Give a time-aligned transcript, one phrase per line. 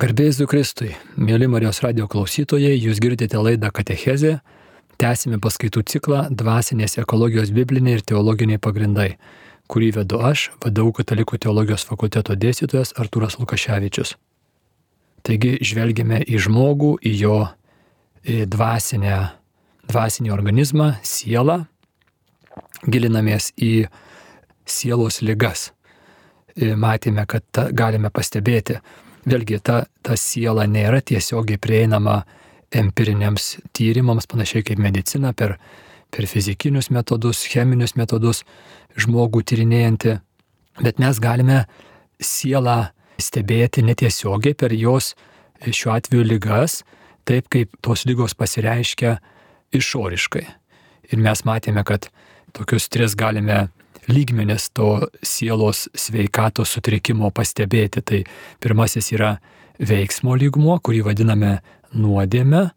[0.00, 4.38] Garbėjus Kristui, mėly Marijos radio klausytojai, jūs girdite laidą Katechezė,
[4.96, 9.18] tęsime paskaitų ciklą Dvasinės ekologijos bibliniai ir teologiniai pagrindai,
[9.68, 14.14] kurį vedu aš, vadau Katalikų teologijos fakulteto dėstytojas Arturas Lukaševičius.
[15.20, 17.36] Taigi žvelgime į žmogų, į jo
[18.24, 19.18] į dvasinę,
[19.92, 21.58] dvasinį organizmą, sielą,
[22.88, 23.84] gilinamės į
[24.64, 25.74] sielos ligas.
[26.56, 28.80] Matėme, kad ta, galime pastebėti,
[29.28, 32.22] vėlgi ta, ta siela nėra tiesiogiai prieinama
[32.70, 35.56] empiriniams tyrimams, panašiai kaip medicina, per,
[36.14, 38.44] per fizikinius metodus, cheminius metodus
[39.00, 40.16] žmogų tyrinėjanti,
[40.80, 41.64] bet mes galime
[42.20, 45.14] sielą stebėti netiesiogiai per jos
[45.60, 46.80] šiuo atveju lygas,
[47.28, 49.18] taip kaip tos lygos pasireiškia
[49.76, 50.46] išoriškai.
[51.10, 52.08] Ir mes matėme, kad
[52.56, 53.68] tokius tris galime
[54.10, 58.02] lygmenis to sielos sveikatos sutrikimo pastebėti.
[58.02, 58.20] Tai
[58.60, 59.36] pirmasis yra
[59.80, 61.58] veiksmo lygmuo, kurį vadiname
[61.96, 62.70] nuodėme,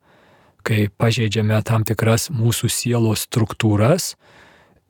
[0.63, 4.13] kai pažeidžiame tam tikras mūsų sielos struktūras,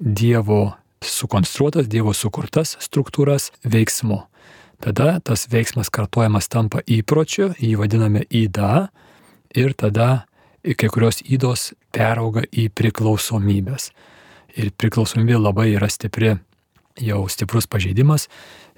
[0.03, 0.73] Dievo
[1.05, 4.23] sukonstruotas, Dievo sukurtas struktūras veiksmu.
[4.83, 8.89] Tada tas veiksmas kartojamas tampa įpročiu, jį vadiname įda
[9.55, 10.25] ir tada
[10.63, 13.91] kai kurios įdos perauga į priklausomybės
[14.57, 16.35] ir priklausomybė labai yra stipri,
[17.01, 18.27] jau stiprus pažeidimas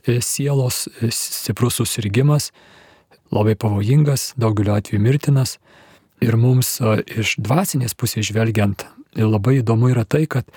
[0.05, 2.51] e, sielos, e, stiprus susirgymas,
[3.33, 5.57] labai pavojingas, daugeliu atveju mirtinas.
[6.23, 10.47] Ir mums e, iš dvasinės pusės žvelgiant labai įdomu yra tai, kad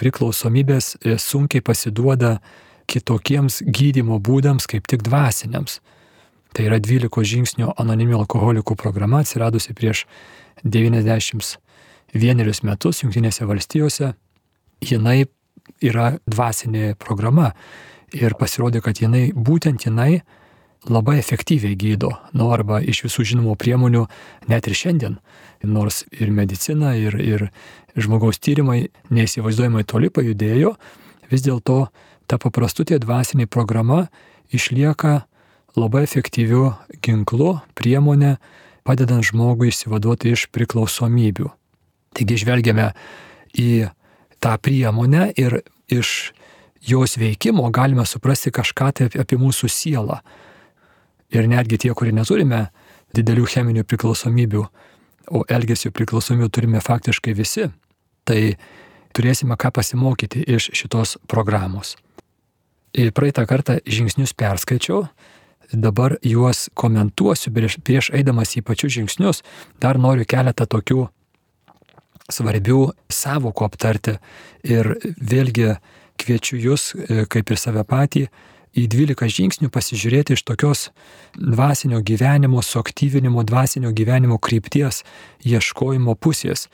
[0.00, 2.38] priklausomybės sunkiai pasiduoda
[2.88, 5.80] kitokiems gydimo būdams kaip tik dvasiniams.
[6.52, 10.04] Tai yra 12 žingsnių anoniminių alkoholikų programa atsiradusi prieš
[10.64, 11.56] 91
[12.68, 14.12] metus Junktinėse valstijose
[14.82, 15.24] jinai
[15.82, 17.52] yra dvasinė programa
[18.12, 20.22] ir pasirodė, kad jinai, būtent jinai
[20.90, 24.06] labai efektyviai gydo, nu arba iš visų žinomų priemonių
[24.50, 25.18] net ir šiandien,
[25.62, 27.46] nors ir medicina, ir, ir
[27.94, 30.74] žmogaus tyrimai neįsivaizduojamai toli pajudėjo,
[31.30, 31.86] vis dėlto
[32.26, 34.08] ta paprastutė dvasinė programa
[34.50, 35.22] išlieka
[35.78, 36.72] labai efektyviu
[37.04, 38.36] ginklu, priemonė,
[38.82, 41.48] padedant žmogui išsivaduoti iš priklausomybių.
[42.12, 42.90] Taigi žvelgiame
[43.56, 43.70] į
[44.42, 45.60] tą priemonę ir
[45.92, 46.32] iš
[46.82, 50.18] jos veikimo galime suprasti kažką tai apie mūsų sielą.
[51.32, 52.66] Ir netgi tie, kurie neturime
[53.16, 54.62] didelių cheminių priklausomybių,
[55.32, 57.68] o elgesio priklausomybių turime faktiškai visi,
[58.28, 58.56] tai
[59.16, 61.96] turėsime ką pasimokyti iš šitos programos.
[62.92, 65.06] Ir praeitą kartą žingsnius perskaičiau,
[65.72, 69.40] dabar juos komentuosiu prieš, prieš eidamas į pačius žingsnius,
[69.80, 71.06] dar noriu keletą tokių
[72.30, 74.16] svarbių savokų aptarti.
[74.62, 75.76] Ir vėlgi
[76.22, 78.26] kviečiu jūs, e, kaip ir save patį,
[78.72, 80.90] į 12 žingsnių pasižiūrėti iš tokios
[81.36, 85.02] dvasinio gyvenimo, suaktyvinimo, dvasinio gyvenimo krypties
[85.44, 86.68] ieškojimo pusės.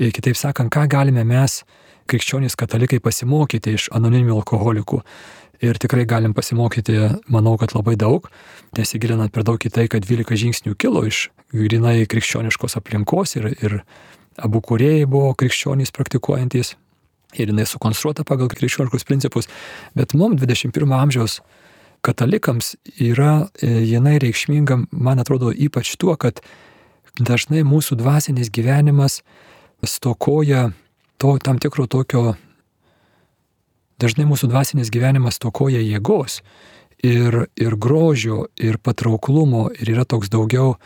[0.00, 1.62] Ir kitaip sakant, ką galime mes,
[2.08, 5.02] krikščionys katalikai, pasimokyti iš anoniminių alkoholikų.
[5.64, 6.98] Ir tikrai galim pasimokyti,
[7.32, 8.28] manau, kad labai daug,
[8.76, 13.78] nesigilinant per daug į tai, kad 12 žingsnių kilo iš grinai krikščioniškos aplinkos ir, ir
[14.42, 16.74] abu kuriejai buvo krikščionys praktikuojantys
[17.36, 19.48] ir jinai sukonstruota pagal krikščioniškus principus,
[19.96, 21.40] bet mums 21 amžiaus
[22.06, 26.40] katalikams yra e, jinai reikšminga, man atrodo, ypač tuo, kad
[27.18, 29.22] dažnai mūsų dvasinis gyvenimas
[29.84, 30.70] stokoja
[31.20, 32.36] to tam tikro tokio,
[34.00, 36.42] dažnai mūsų dvasinis gyvenimas stokoja jėgos
[37.04, 40.76] ir, ir grožio, ir patrauklumo, ir yra toks daugiau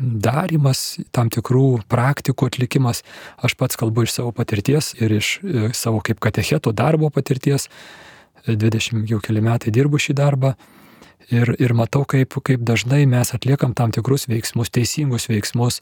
[0.00, 3.04] darimas, tam tikrų praktikų atlikimas.
[3.44, 7.68] Aš pats kalbu iš savo patirties ir iš e, savo kaip katecheto darbo patirties.
[8.48, 10.54] 20 jau keli metai dirbu šį darbą
[11.28, 15.80] ir, ir matau, kaip, kaip dažnai mes atliekam tam tikrus veiksmus, teisingus veiksmus,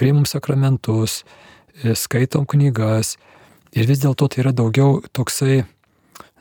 [0.00, 1.22] priimam sakramentus,
[1.82, 3.16] e, skaitom knygas
[3.76, 5.62] ir vis dėlto tai yra daugiau toksai,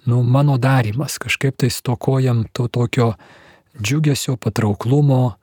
[0.07, 3.13] nu, mano darimas, kažkaip tai stokojam to tokio
[3.77, 5.35] džiugesio, patrauklumo,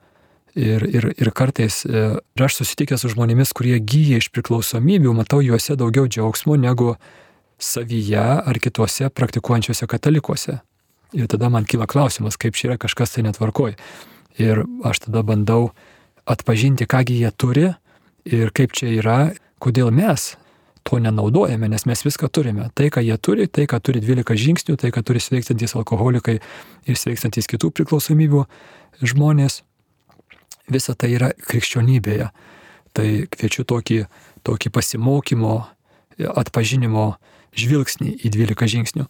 [0.59, 5.39] Ir, ir, ir kartais ir e, aš susitikęs su žmonėmis, kurie gyja iš priklausomybių, matau
[5.45, 6.95] juose daugiau džiaugsmo negu
[7.59, 10.57] savyje ar kituose praktikuojančiuose katalikuose.
[11.15, 13.77] Ir tada man kyla klausimas, kaip čia yra kažkas tai netvarkoj.
[14.41, 15.71] Ir aš tada bandau
[16.29, 17.69] atpažinti, kągi jie turi
[18.27, 19.19] ir kaip čia yra,
[19.63, 20.33] kodėl mes
[20.83, 22.69] to nenaudojame, nes mes viską turime.
[22.73, 26.99] Tai, ką jie turi, tai, ką turi 12 žingsnių, tai, ką turi sveikstantis alkoholikai ir
[26.99, 28.45] sveikstantis kitų priklausomybių
[29.05, 29.61] žmonės,
[30.71, 32.29] visa tai yra krikščionybėje.
[32.95, 33.99] Tai kviečiu tokį,
[34.47, 35.55] tokį pasimokymo,
[36.19, 37.13] atpažinimo
[37.57, 39.05] žvilgsnį į 12 žingsnių.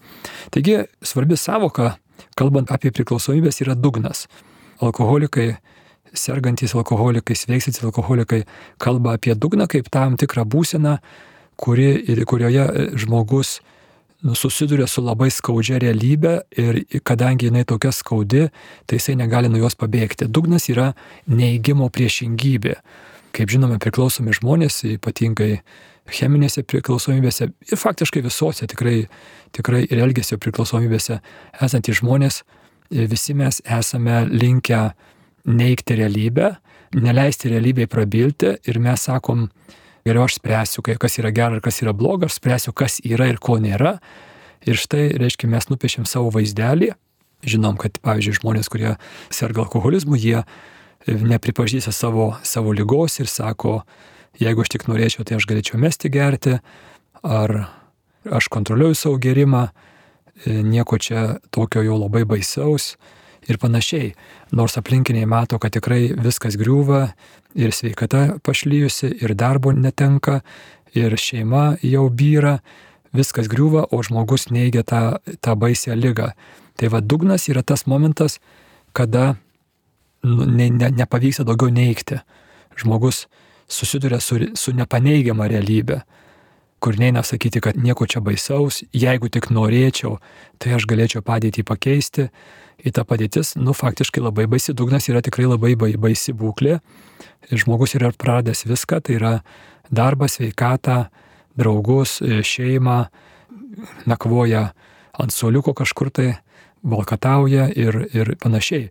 [0.53, 1.95] Taigi svarbi savoka,
[2.39, 4.27] kalbant apie priklausomybės, yra dugnas.
[4.83, 5.57] Alkoholikai
[6.13, 8.44] sergantys alkoholikai, sveiksantys alkoholikai
[8.81, 10.97] kalba apie dugną kaip tam tikrą būseną,
[11.59, 13.59] kuri, kurioje žmogus
[14.36, 18.48] susiduria su labai skaudžia realybė ir kadangi jinai tokia skaudi,
[18.86, 20.27] tai jisai negali nuo jos pabėgti.
[20.27, 20.92] Dugnas yra
[21.27, 22.75] neįgymo priešingybė.
[23.36, 25.60] Kaip žinome, priklausomi žmonės, ypatingai
[26.10, 29.04] cheminėse priklausomybėse ir faktiškai visose tikrai,
[29.56, 31.19] tikrai ir elgesio priklausomybėse
[31.62, 32.42] esantys žmonės,
[32.89, 34.89] visi mes esame linkę
[35.50, 36.56] neikti realybę,
[36.98, 39.48] neleisti realybėj prabilti ir mes sakom,
[40.09, 43.39] geriau aš spręsiu, kas yra gera ir kas yra bloga, aš spręsiu, kas yra ir
[43.41, 43.97] ko nėra.
[44.67, 46.91] Ir štai, reiškia, mes nupiešėm savo vaizdelį.
[47.47, 48.97] Žinom, kad, pavyzdžiui, žmonės, kurie
[49.31, 50.41] serga alkoholizmu, jie
[51.07, 53.79] nepripažįsta savo, savo lygos ir sako,
[54.39, 56.57] jeigu aš tik norėčiau, tai aš galėčiau mesti gerti,
[57.23, 57.56] ar
[58.27, 59.69] aš kontroliuoju savo gerimą,
[60.45, 62.97] nieko čia tokio jau labai baisaus
[63.47, 64.13] ir panašiai.
[64.51, 67.09] Nors aplinkiniai mato, kad tikrai viskas griūva
[67.56, 70.41] ir sveikata pašlyjusi, ir darbo netenka,
[70.94, 72.59] ir šeima jau byra,
[73.15, 76.33] viskas griūva, o žmogus neigia tą, tą baisę lygą.
[76.80, 78.39] Tai vad dugnas yra tas momentas,
[78.94, 79.36] kada
[80.24, 82.19] nu, ne, ne, nepavyksta daugiau neigti.
[82.80, 83.27] Žmogus
[83.69, 86.01] susiduria su, su nepaneigiama realybė
[86.80, 90.18] kur neina sakyti, kad nieko čia baisaus, jeigu tik norėčiau,
[90.60, 92.30] tai aš galėčiau padėtį pakeisti.
[92.80, 96.78] Ir ta padėtis, nu, faktiškai labai baisi, dugnas yra tikrai labai baisi būklė.
[97.52, 99.31] Žmogus yra praradęs viską, tai yra
[99.92, 101.10] darbą, sveikatą,
[101.60, 103.00] draugus, šeimą,
[104.08, 104.70] nakvoja
[105.20, 106.30] ant soliuko kažkur tai,
[106.88, 108.88] valkatauja ir, ir panašiai.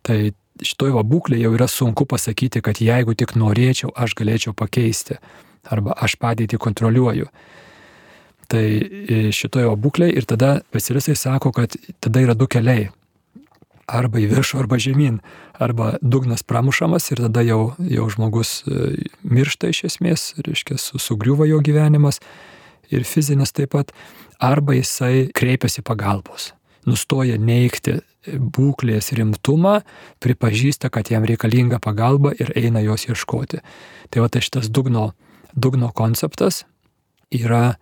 [0.00, 0.16] Tai
[0.64, 5.18] šitoj va būklė jau yra sunku pasakyti, kad jeigu tik norėčiau, aš galėčiau pakeisti
[5.72, 7.28] arba aš padėtį kontroliuoju.
[8.48, 12.88] Tai e, šitoje būklėje ir tada specialistai sako, kad tada yra du keliai.
[13.88, 15.20] Arba į viršų, arba žemyn.
[15.60, 21.60] Arba dugnas pramušamas ir tada jau, jau žmogus e, miršta iš esmės, reiškia, sugriuva jo
[21.64, 22.20] gyvenimas
[22.92, 23.92] ir fizinis taip pat.
[24.40, 26.52] Arba jisai kreipiasi pagalbos.
[26.88, 27.98] Nustoja neikti
[28.36, 29.80] būklės rimtumą,
[30.24, 33.60] pripažįsta, kad jam reikalinga pagalba ir eina jos ieškoti.
[34.08, 35.10] Tai va tai šitas dugno
[35.54, 36.64] dugno konceptas
[37.30, 37.76] yra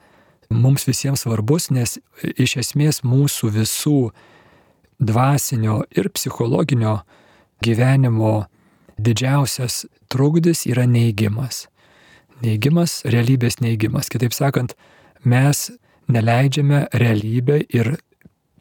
[0.51, 1.99] mums visiems svarbus, nes
[2.39, 4.01] iš esmės mūsų visų
[5.03, 7.01] dvasinio ir psichologinio
[7.65, 8.47] gyvenimo
[8.99, 11.67] didžiausias trukdis yra neigimas.
[12.45, 14.11] Neigimas, realybės neigimas.
[14.13, 14.75] Kitaip sakant,
[15.25, 15.71] mes
[16.13, 17.97] neleidžiame realybę ir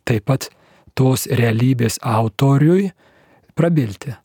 [0.07, 0.49] taip pat
[0.95, 2.91] tos realybės autoriui
[3.55, 4.15] prabilti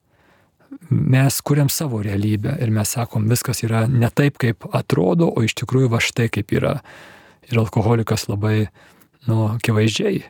[0.90, 5.56] mes kuriam savo realybę ir mes sakom, viskas yra ne taip, kaip atrodo, o iš
[5.62, 6.78] tikrųjų va štai kaip yra.
[7.50, 8.68] Ir alkoholikas labai,
[9.26, 10.22] nu, akivaizdžiai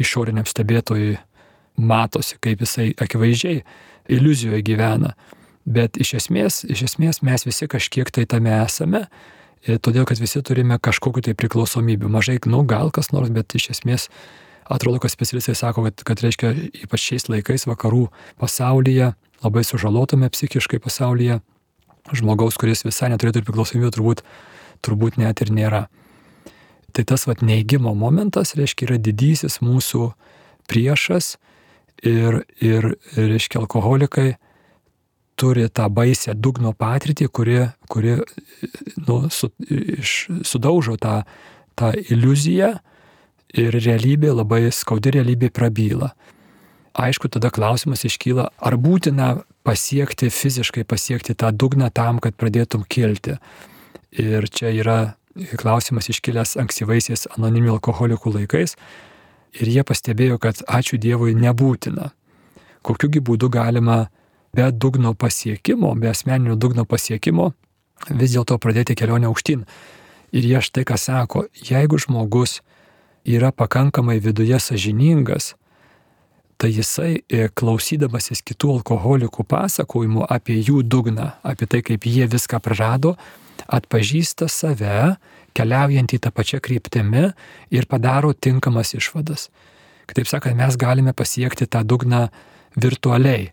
[0.00, 1.16] išoriniam stebėtojui
[1.80, 3.62] matosi, kaip jisai akivaizdžiai
[4.10, 5.14] iliuzijoje gyvena.
[5.70, 9.04] Bet iš esmės, iš esmės mes visi kažkiek tai tame esame,
[9.66, 12.08] todėl kad visi turime kažkokiu tai priklausomybių.
[12.10, 14.08] Mažai, nu, gal kas nors, bet iš esmės
[14.70, 16.54] atrodo, kad specialistai sako, kad, kad reiškia,
[16.86, 18.06] ypač šiais laikais vakarų
[18.40, 19.12] pasaulyje
[19.44, 21.40] labai sužalotame psichiškai pasaulyje,
[22.16, 24.22] žmogaus, kuris visai neturėtų priklausomybę, turbūt,
[24.84, 25.86] turbūt net ir nėra.
[26.90, 30.10] Tai tas vat neigimo momentas, reiškia, yra didysis mūsų
[30.70, 31.36] priešas
[32.02, 34.34] ir, ir reiškia, alkoholikai
[35.40, 38.18] turi tą baisę dugno patirtį, kuri, kuri
[39.06, 41.22] nu, su, iš, sudaužo tą,
[41.78, 42.74] tą iliuziją
[43.60, 46.12] ir realybė, labai skaudi realybė prabyla
[46.94, 53.38] aišku, tada klausimas iškyla, ar būtina pasiekti, fiziškai pasiekti tą dugną tam, kad pradėtum kilti.
[54.10, 54.98] Ir čia yra
[55.60, 58.76] klausimas iškilęs ankstyvaisiais anoniminių alkoholikų laikais.
[59.60, 62.10] Ir jie pastebėjo, kad ačiū Dievui nebūtina.
[62.86, 64.08] Kokiugi būdu galima
[64.54, 67.52] be dugno pasiekimo, be asmeninio dugno pasiekimo
[68.08, 69.66] vis dėlto pradėti kelionę aukštyn.
[70.32, 72.60] Ir jie štai ką sako, jeigu žmogus
[73.26, 75.54] yra pakankamai viduje sažiningas,
[76.60, 82.60] tai jisai e, klausydamasis kitų alkoholikų pasakojimų apie jų dugną, apie tai, kaip jie viską
[82.60, 83.14] prarado,
[83.64, 85.14] atpažįsta save,
[85.56, 87.30] keliaujant į tą pačią kryptimį
[87.72, 89.48] ir padaro tinkamas išvadas.
[90.10, 92.26] Kitaip sakant, mes galime pasiekti tą dugną
[92.76, 93.52] virtualiai,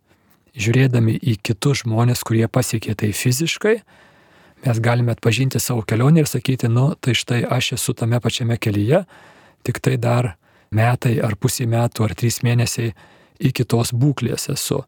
[0.57, 3.75] žiūrėdami į kitus žmonės, kurie pasiekė tai fiziškai,
[4.65, 9.05] mes galime atpažinti savo kelionę ir sakyti, nu, tai štai aš esu tame pačiame kelyje,
[9.63, 10.33] tik tai dar
[10.71, 12.93] metai ar pusė metų ar trys mėnesiai
[13.39, 14.83] iki tos būklės esu.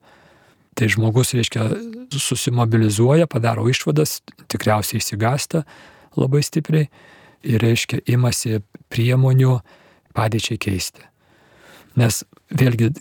[0.77, 1.65] Tai žmogus, reiškia,
[2.13, 5.65] susimobilizuoja, padaro išvadas, tikriausiai įsigasta
[6.17, 6.88] labai stipriai
[7.43, 9.59] ir, reiškia, imasi priemonių
[10.15, 11.03] padėčiai keisti.
[12.00, 12.93] Nes vėlgi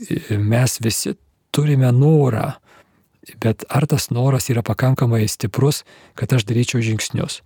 [0.42, 1.14] mes visi
[1.54, 2.50] turime norą
[3.36, 7.42] bet ar tas noras yra pakankamai stiprus, kad aš daryčiau žingsnius.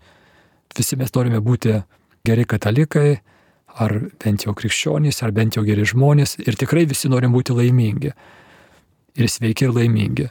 [0.77, 1.81] Visi mes norime būti
[2.27, 3.21] geri katalikai,
[3.81, 8.13] ar bent jau krikščionys, ar bent jau geri žmonės ir tikrai visi norim būti laimingi.
[9.17, 10.29] Ir sveiki ir laimingi.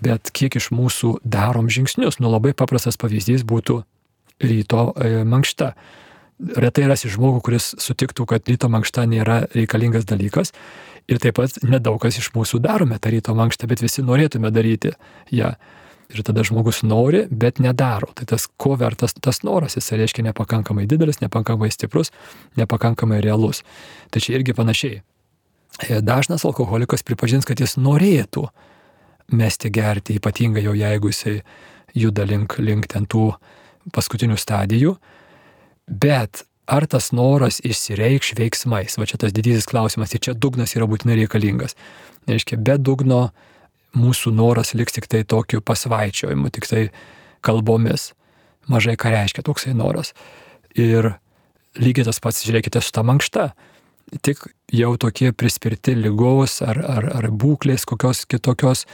[0.00, 2.20] Bet kiek iš mūsų darom žingsnius?
[2.22, 3.82] Nu labai paprastas pavyzdys būtų
[4.40, 5.74] ryto e, mankšta.
[6.56, 10.54] Retai rasi žmogų, kuris sutiktų, kad ryto mankšta nėra reikalingas dalykas.
[11.10, 14.94] Ir taip pat nedaug kas iš mūsų darome tą ryto mankštą, bet visi norėtume daryti
[15.34, 15.52] ją.
[15.52, 15.79] Ja
[16.10, 18.08] Ir tada žmogus nori, bet nedaro.
[18.18, 22.10] Tai tas, ko vertas tas noras, jis reiškia nepakankamai didelis, nepakankamai stiprus,
[22.58, 23.62] nepakankamai realus.
[24.10, 25.02] Tai čia irgi panašiai.
[25.86, 28.48] E, dažnas alkoholikas pripažins, kad jis norėtų
[29.30, 31.36] mesti gerti, ypatingai jau jeigu jisai
[31.94, 33.30] juda link, link ten tų
[33.94, 34.96] paskutinių stadijų.
[35.86, 38.98] Bet ar tas noras išsireikš veiksmais?
[38.98, 40.14] Va čia tas didysis klausimas.
[40.14, 41.76] Ir čia dugnas yra būtinai reikalingas.
[42.30, 43.28] Reiškia, be dugno
[43.96, 46.82] mūsų noras liks tik tai tokiu pasvaičiojimu, tik tai
[47.44, 48.12] kalbomis.
[48.70, 50.12] Mažai ką reiškia toksai noras.
[50.78, 51.14] Ir
[51.80, 53.50] lygiai tas pats, žiūrėkite, su ta mankšta.
[54.26, 54.42] Tik
[54.74, 58.84] jau tokie prispirti lygos ar, ar, ar būklės kokios kitokios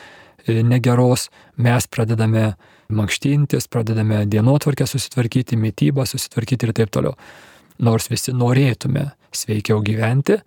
[0.44, 2.50] e, negeros, mes pradedame
[2.92, 7.16] mankštintis, pradedame dienotvarkę susitvarkyti, mytybą susitvarkyti ir taip toliau.
[7.82, 10.38] Nors visi norėtume sveikiau gyventi,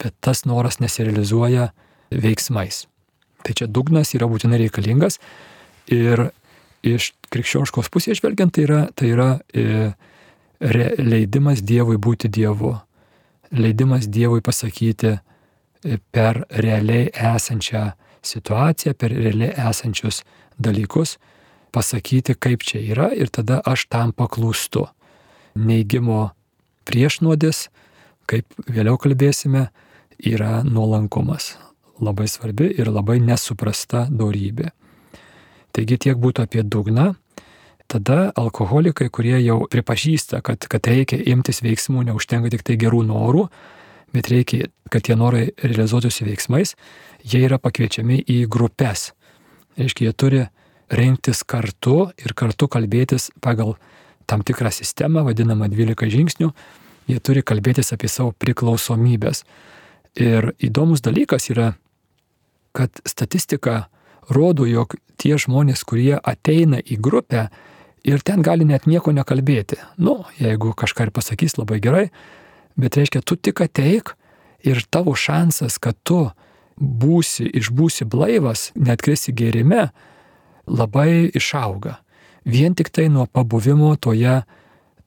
[0.00, 1.70] bet tas noras nesirealizuoja
[2.12, 2.86] veiksmais.
[3.44, 5.18] Tai čia dugnas yra būtinai reikalingas.
[5.94, 6.28] Ir
[6.86, 9.90] iš krikščioniškos pusės žvelgiant tai yra, tai yra e,
[10.60, 12.74] re, leidimas Dievui būti Dievu,
[13.56, 17.88] leidimas Dievui pasakyti e, per realiai esančią
[18.22, 20.22] situaciją, per realiai esančius
[20.58, 21.16] dalykus,
[21.74, 24.86] pasakyti, kaip čia yra ir tada aš tam paklūstu.
[25.58, 26.30] Neigimo
[26.88, 27.68] priešnuodis,
[28.30, 29.68] kaip vėliau kalbėsime,
[30.18, 31.56] yra nuolankumas
[32.00, 34.70] labai svarbi ir labai nesuprasta darybė.
[35.74, 37.12] Taigi tiek būtų apie dugną.
[37.88, 43.46] Tada alkoholikai, kurie jau pripažįsta, kad, kad reikia imtis veiksmų, neužtenka tik tai gerų norų,
[44.12, 46.74] bet reikia, kad tie norai realizuotųsi veiksmais,
[47.24, 49.12] jie yra pakviečiami į grupės.
[49.80, 50.42] Reiškia, jie turi
[50.92, 53.76] rinktis kartu ir kartu kalbėtis pagal
[54.28, 56.52] tam tikrą sistemą, vadinamą 12 žingsnių,
[57.08, 59.44] jie turi kalbėtis apie savo priklausomybės.
[60.18, 61.72] Ir įdomus dalykas yra
[62.78, 63.88] kad statistika
[64.30, 67.48] rodo, jog tie žmonės, kurie ateina į grupę
[68.06, 69.80] ir ten gali net nieko nekalbėti.
[69.98, 72.06] Nu, jeigu kažką ir pasakys labai gerai,
[72.78, 74.14] bet reiškia, tu tik ateik
[74.62, 76.28] ir tavo šansas, kad tu
[76.78, 79.88] būsi, išbūsi blaivas, net krisi gerime,
[80.68, 81.98] labai išauga.
[82.46, 84.42] Vien tik tai nuo pabuvimo toje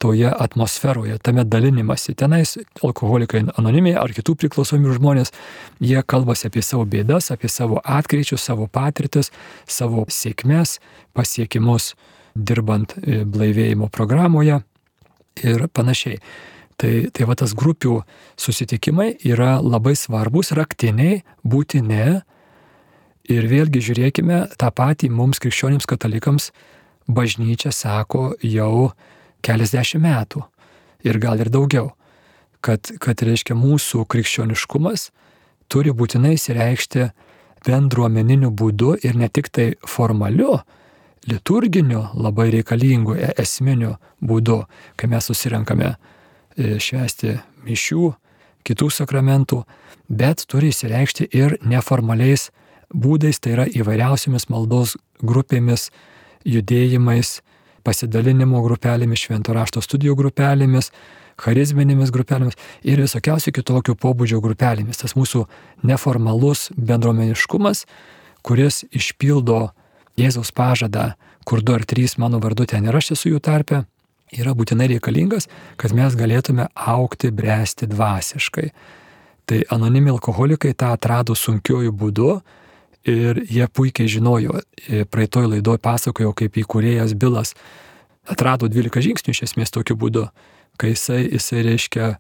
[0.01, 2.15] toje atmosferoje, tame dalinimasi.
[2.17, 5.33] Tenais alkoholikai anonimiai ar kitų priklausomybių žmonės,
[5.83, 9.29] jie kalbasi apie savo bėdas, apie savo atkreičius, savo patirtis,
[9.69, 10.79] savo sėkmes,
[11.13, 11.93] pasiekimus
[12.33, 14.61] dirbant e, blaivėjimo programoje
[15.45, 16.17] ir panašiai.
[16.81, 17.99] Tai, tai va tas grupių
[18.41, 22.21] susitikimai yra labai svarbus, raktiniai, būtini.
[23.29, 26.49] Ir vėlgi žiūrėkime, tą patį mums krikščionims katalikams
[27.05, 28.91] bažnyčia sako jau
[29.43, 30.43] keliasdešimt metų
[31.07, 31.91] ir gal ir daugiau,
[32.61, 35.09] kad, kad reiškia mūsų krikščioniškumas
[35.71, 37.09] turi būtinai įsireikšti
[37.65, 40.59] bendruomeniniu būdu ir ne tik tai formaliu,
[41.29, 44.63] liturginiu, labai reikalingu, e, esminiu būdu,
[44.97, 48.09] kai mes susirenkame e, švęsti mišių,
[48.65, 49.61] kitų sakramentų,
[50.09, 52.49] bet turi įsireikšti ir neformaliais
[52.93, 55.89] būdais, tai yra įvairiausiamis maldos grupėmis,
[56.45, 57.39] judėjimais,
[57.83, 60.91] pasidalinimo grupelėmis, švento rašto studijų grupelėmis,
[61.41, 65.01] charizminėmis grupelėmis ir visokiausių kitokių pobūdžio grupelėmis.
[65.01, 65.45] Tas mūsų
[65.87, 67.85] neformalus bendruomeniškumas,
[68.45, 69.69] kuris išpildo
[70.19, 71.13] Jėzaus pažadą,
[71.47, 73.85] kur du ar trys mano vardu ten ir aš esu jų tarpe,
[74.31, 75.47] yra būtinai reikalingas,
[75.79, 78.67] kad mes galėtume aukti, bręsti dvasiškai.
[79.47, 82.33] Tai anonimi alkoholikai tą atrado sunkiojų būdu
[83.05, 87.55] ir jie puikiai žinojo, e, praeitoj laidoj pasakojo, kaip įkūrėjas Bilas
[88.29, 90.27] atrado 12 žingsnių iš esmės tokiu būdu,
[90.77, 92.11] kai jisai, jisai reiškia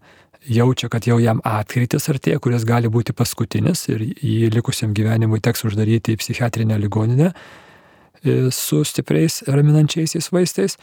[0.49, 5.67] jaučia, kad jau jam atkritis artėja, kuris gali būti paskutinis ir jį likusiam gyvenimui teks
[5.69, 10.79] uždaryti į psichiatrinę ligoninę e, su stipriais raminančiaisiais vaistais.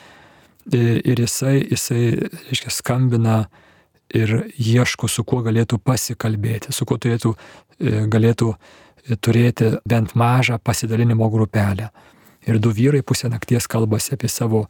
[0.71, 2.05] E, ir jisai, jisai
[2.47, 3.39] reiškia, skambina
[4.15, 7.35] ir ieško, su kuo galėtų pasikalbėti, su kuo turėtų,
[8.09, 8.55] galėtų
[9.17, 11.91] turėti bent mažą pasidalinimo grupelę.
[12.49, 14.67] Ir du vyrai pusę nakties kalbasi apie savo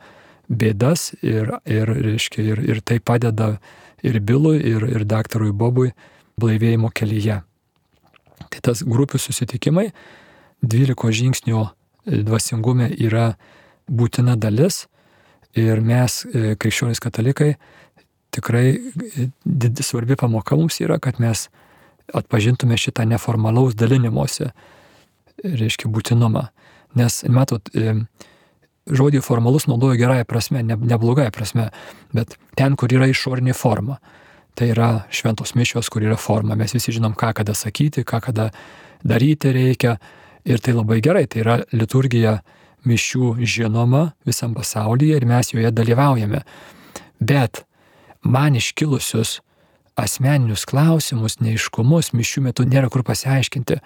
[0.49, 3.59] bėdas ir, ir, reiškia, ir, ir tai padeda
[4.03, 5.93] ir Bilui, ir, ir daktarui Bobui
[6.41, 7.43] blaivėjimo kelyje.
[8.49, 9.91] Tai tas grupių susitikimai,
[10.63, 11.65] 12 žingsnių
[12.07, 13.33] dvasingume yra
[13.89, 14.87] būtina dalis
[15.59, 17.57] ir mes, e, krikščionys katalikai,
[18.35, 18.79] tikrai
[19.45, 21.49] didi svarbi pamoka mums yra, kad mes
[22.15, 24.53] atpažintume šitą neformalaus dalinimuose,
[25.45, 26.49] reiškia, būtinumą.
[26.99, 27.95] Nes, matot, e,
[28.89, 31.69] žodį formalus naudoju gerąją prasme, ne, neblogąją prasme,
[32.17, 33.99] bet ten, kur yra išorinė forma.
[34.59, 36.57] Tai yra šventos mišios, kur yra forma.
[36.59, 38.49] Mes visi žinom, ką kada sakyti, ką kada
[39.07, 39.99] daryti reikia.
[40.49, 42.39] Ir tai labai gerai, tai yra liturgija
[42.89, 46.41] mišių žinoma visam pasaulyje ir mes joje dalyvaujame.
[47.21, 47.65] Bet
[48.23, 49.39] man iškilusius
[49.99, 53.81] asmeninius klausimus, neiškumus mišių metu nėra kur pasiaiškinti.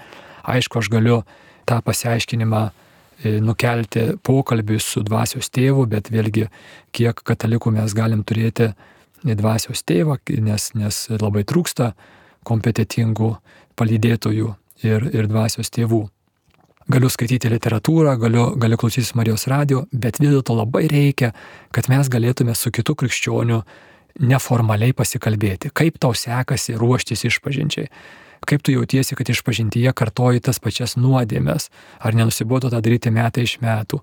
[0.52, 1.22] Aišku, aš galiu
[1.68, 6.48] tą pasiaiškinimą e, nukelti pokalbį su dvasios tėvu, bet vėlgi,
[6.92, 8.72] kiek katalikų mes galim turėti
[9.22, 11.92] dvasios tėvą, nes, nes labai trūksta
[12.48, 13.36] kompetitingų
[13.78, 14.50] palydėtojų
[14.82, 16.02] ir, ir dvasios tėvų.
[16.90, 21.30] Galiu skaityti literatūrą, galiu, galiu klausytis Marijos radio, bet vis dėlto labai reikia,
[21.70, 23.60] kad mes galėtume su kitu krikščioniu
[24.20, 27.88] neformaliai pasikalbėti, kaip tau sekasi ruoštis išpažinčiai,
[28.48, 33.58] kaip tu jautiesi, kad išpažintyje kartoji tas pačias nuodėmės, ar nenusibodo tą daryti metai iš
[33.62, 34.02] metų,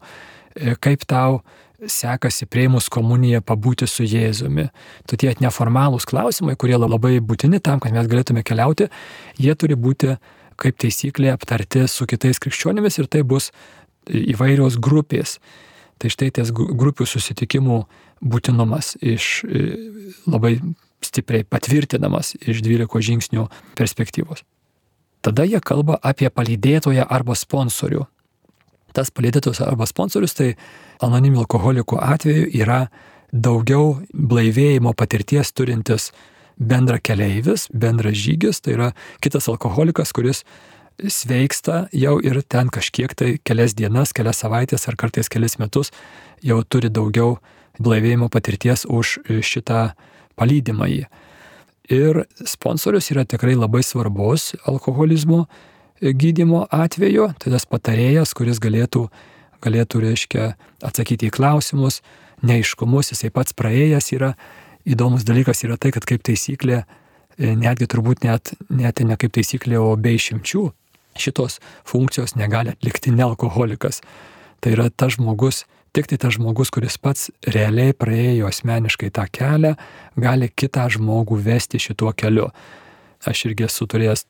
[0.55, 1.41] e, kaip tau
[1.79, 4.67] sekasi prieimus komuniją pabūti su Jėzumi.
[5.07, 8.89] Tu tie neformalūs klausimai, kurie labai būtini tam, kad mes galėtume keliauti,
[9.39, 10.17] jie turi būti
[10.59, 13.51] kaip taisyklė aptarti su kitais krikščionimis ir tai bus
[14.09, 15.37] įvairios grupės.
[15.99, 17.81] Tai štai ties grupių susitikimų
[18.21, 19.65] būtinumas iš e,
[20.27, 20.59] labai
[21.05, 23.47] stipriai patvirtinamas iš 12 žingsnių
[23.79, 24.43] perspektyvos.
[25.23, 28.05] Tada jie kalba apie palydėtoją arba sponsorių.
[28.95, 30.53] Tas palydėtojas arba sponsorius tai
[31.03, 32.87] anoniminių alkoholikų atveju yra
[33.31, 36.09] daugiau blaivėjimo patirties turintis
[36.59, 38.89] bendra keleivis, bendras žygis, tai yra
[39.23, 40.43] kitas alkoholikas, kuris
[40.99, 45.93] sveiksta jau ir ten kažkiek tai kelias dienas, kelias savaitės ar kartais kelias metus
[46.43, 47.37] jau turi daugiau
[47.79, 49.89] blaivėjimo patirties už šitą
[50.39, 51.03] palydimą jį.
[51.89, 55.47] Ir sponsorius yra tikrai labai svarbus alkoholizmo
[55.99, 59.07] gydimo atveju, tai tas patarėjas, kuris galėtų,
[59.65, 60.53] galėtų reiškia,
[60.85, 62.03] atsakyti į klausimus,
[62.45, 64.35] neiškumus, jisai pats praėjęs yra
[64.87, 66.83] įdomus dalykas yra tai, kad kaip taisyklė,
[67.37, 70.63] e, netgi turbūt net, net ne kaip taisyklė, o be išimčių,
[71.19, 74.01] šitos funkcijos negali atlikti nealkoholikas.
[74.59, 79.75] Tai yra tas žmogus, tik tai tas žmogus, kuris pats realiai praėjo asmeniškai tą kelią,
[80.19, 82.49] gali kitą žmogų vesti šituo keliu.
[83.27, 84.25] Aš irgi esu turėjęs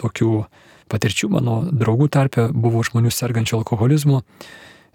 [0.00, 0.32] tokių
[0.92, 4.22] patirčių, mano draugų tarpe buvo žmonių sergančių alkoholizmu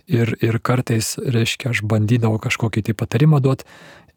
[0.07, 3.67] ir, ir kartais, reiškia, aš bandydavau kažkokį tai patarimą duoti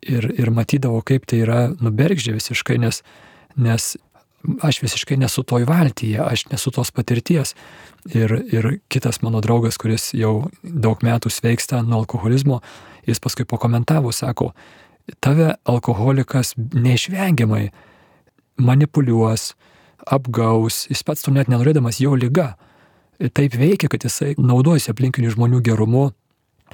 [0.02, 3.02] ir, ir matydavau, kaip tai yra nubergždžia visiškai, nes,
[3.56, 3.94] nes
[4.62, 7.54] aš visiškai nesu toj valtyje, aš nesu tos patirties.
[8.14, 12.60] Ir, ir kitas mano draugas, kuris jau daug metų sveiksta nuo alkoholizmo,
[13.08, 14.52] jis paskui pakomentavo, sako,
[15.20, 17.68] tave alkoholikas neišvengiamai
[18.60, 19.52] manipuliuos,
[20.06, 22.54] apgaus, jis pats to net nenorėdamas jo lyga.
[23.36, 26.08] Taip veikia, kad jisai naudojasi aplinkinių žmonių gerumu,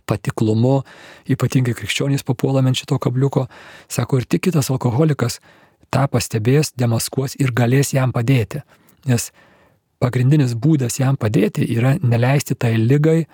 [0.06, 0.84] patiklumu,
[1.26, 3.46] ypatingai krikščionys papuolame ant šito kabliuko,
[3.90, 5.40] sako ir tik kitas alkoholikas
[5.90, 8.62] tą pastebės, demaskuos ir galės jam padėti.
[9.06, 9.30] Nes
[10.02, 13.26] pagrindinis būdas jam padėti yra neleisti tai lygai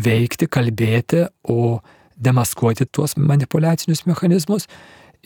[0.00, 1.80] veikti, kalbėti, o
[2.20, 4.68] demaskuoti tuos manipulacinius mechanizmus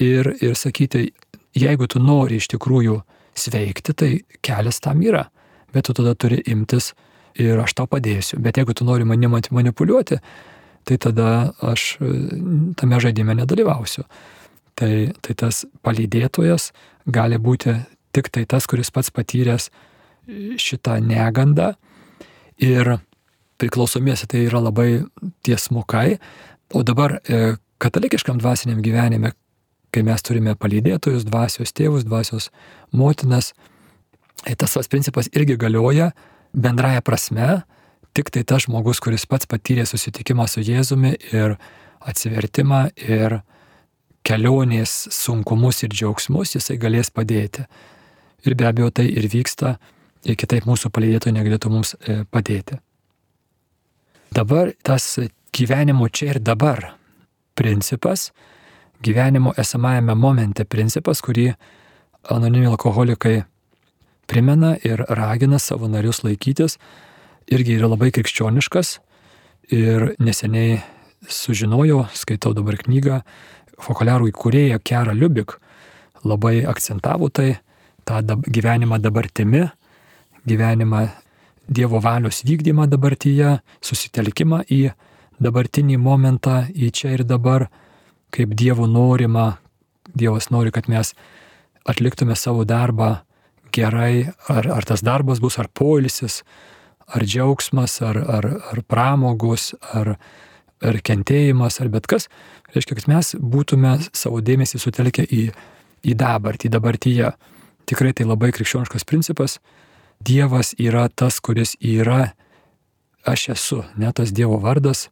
[0.01, 1.09] ir, ir sakyti,
[1.55, 3.01] jeigu tu nori iš tikrųjų
[3.39, 4.11] sveikti, tai
[4.45, 5.27] kelias tam yra,
[5.75, 6.93] bet tu tada turi imtis
[7.39, 8.39] ir aš tau padėsiu.
[8.43, 10.21] Bet jeigu tu nori manim manipuliuoti,
[10.85, 11.29] tai tada
[11.65, 12.13] aš e,
[12.79, 14.05] tame žaidime nedalyvausiu.
[14.75, 16.73] Tai, tai tas palydėtojas
[17.07, 17.77] gali būti
[18.15, 19.69] tik tai tas, kuris pats patyręs
[20.59, 21.75] šitą negandą
[22.59, 22.97] ir
[23.61, 25.05] priklausomiesi tai yra labai
[25.47, 26.19] tiesmukai.
[26.75, 29.35] O dabar e, katalikiškam dvasiniam gyvenime,
[29.95, 32.51] kai mes turime palydėtojus, dvasios tėvus, dvasios
[32.91, 33.53] motinas,
[34.43, 36.11] tai tas tas principas irgi galioja
[36.55, 37.63] bendraja prasme,
[38.15, 41.57] tik tai tas žmogus, kuris pats patyrė susitikimą su Jėzumi ir
[42.05, 43.41] atsivertimą ir
[44.25, 47.67] kelionės sunkumus ir džiaugsmus, jisai galės padėti.
[48.45, 49.77] Ir be abejo tai ir vyksta,
[50.25, 52.81] ir kitaip mūsų palydėtojai negalėtų mums e, padėti.
[54.35, 55.19] Dabar tas
[55.55, 56.95] gyvenimo čia ir dabar
[57.55, 58.33] principas,
[59.05, 61.53] gyvenimo esamajame momente principas, kurį
[62.33, 63.45] anonimi alkoholikai
[64.27, 66.79] primena ir ragina savo narius laikytis,
[67.53, 68.99] irgi yra labai krikščioniškas
[69.77, 70.81] ir neseniai
[71.29, 73.21] sužinojau, skaitau dabar knygą,
[73.83, 75.57] fokuliarų įkūrėja Kera Liubik
[76.25, 77.59] labai akcentavo tai,
[78.05, 79.69] tą gyvenimą dabartimi,
[80.47, 81.09] gyvenimą
[81.65, 84.91] Dievo valios vykdymą dabartyje, susitelkimą į
[85.41, 87.71] dabartinį momentą, į čia ir dabar,
[88.29, 89.55] kaip Dievo norima,
[90.13, 91.15] Dievas nori, kad mes
[91.89, 93.23] atliktume savo darbą
[93.73, 96.43] gerai, ar, ar tas darbas bus ar poilsis,
[97.09, 100.19] ar džiaugsmas, ar, ar, ar pramogos, ar,
[100.85, 102.29] ar kentėjimas, ar bet kas.
[102.75, 105.49] Reiškia, kad mes būtume savo dėmesį sutelkę į,
[106.05, 107.33] į dabartį, dabartyje.
[107.89, 109.59] Tikrai tai labai krikščioniškas principas.
[110.25, 112.33] Dievas yra tas, kuris yra,
[113.29, 115.09] aš esu, ne tas Dievo vardas,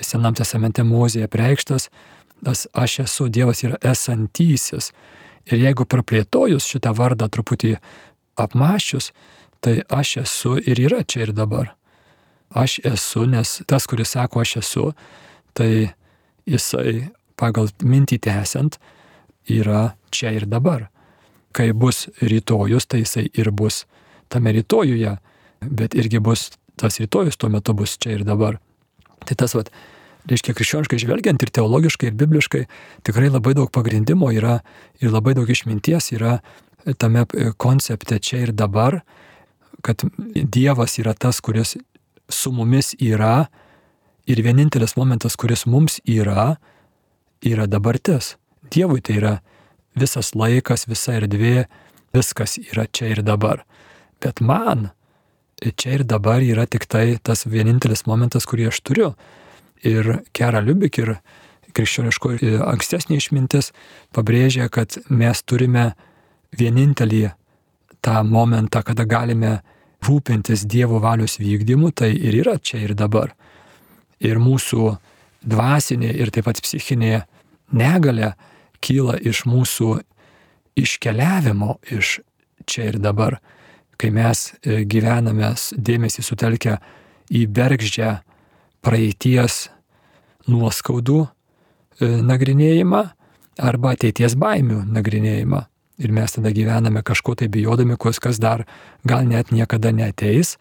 [0.00, 1.90] Senam testamente Mozėje preikštas,
[2.44, 4.92] tas aš esu, Dievas yra esantysis.
[5.50, 7.74] Ir jeigu praplėtojus šitą vardą truputį
[8.40, 9.10] apmaščius,
[9.60, 11.74] tai aš esu ir yra čia ir dabar.
[12.54, 14.86] Aš esu, nes tas, kuris sako aš esu,
[15.56, 15.92] tai
[16.48, 17.08] jisai
[17.40, 18.78] pagal mintį tęsiant
[19.50, 20.88] yra čia ir dabar.
[21.52, 23.84] Kai bus rytojus, tai jisai ir bus
[24.32, 25.16] tame rytojuje,
[25.62, 28.58] bet irgi bus tas rytojus tuo metu bus čia ir dabar.
[29.26, 29.68] Tai tas, vat,
[30.28, 32.62] reiškia, krikščioniškai žvelgiant ir teologiškai, ir bibliškai,
[33.06, 34.60] tikrai labai daug pagrindimo yra
[35.02, 36.38] ir labai daug išminties yra
[36.98, 37.26] tame
[37.62, 39.00] koncepte čia ir dabar,
[39.82, 40.02] kad
[40.34, 41.76] Dievas yra tas, kuris
[42.28, 43.48] su mumis yra
[44.26, 46.56] ir vienintelis momentas, kuris mums yra,
[47.42, 48.36] yra dabartis.
[48.72, 49.34] Dievui tai yra
[49.98, 51.66] visas laikas, visa erdvė,
[52.14, 53.64] viskas yra čia ir dabar.
[54.22, 54.90] Bet man
[55.62, 59.12] čia ir dabar yra tik tai tas vienintelis momentas, kurį aš turiu
[59.86, 61.16] ir Kera Liubik ir
[61.72, 62.36] krikščioniško
[62.68, 63.72] ankstesnė išmintis
[64.14, 65.92] pabrėžia, kad mes turime
[66.58, 67.30] vienintelį
[68.04, 69.60] tą momentą, kada galime
[70.02, 73.34] rūpintis Dievo valios vykdymu, tai ir yra čia ir dabar.
[74.22, 74.96] Ir mūsų
[75.42, 77.24] dvasinė ir taip pat psichinė
[77.74, 78.32] negalė
[78.82, 79.94] kyla iš mūsų
[80.78, 82.20] iškeliavimo iš
[82.66, 83.38] čia ir dabar,
[83.98, 86.76] kai mes e, gyvename dėmesį sutelkę
[87.32, 88.12] į bergždžią
[88.82, 89.66] praeities
[90.50, 91.28] nuoskaudų e,
[92.22, 93.02] nagrinėjimą
[93.62, 95.66] arba ateities baimių nagrinėjimą.
[96.00, 98.64] Ir mes tada gyvename kažko tai bijodami, kas dar
[99.04, 100.56] gal net niekada neteis,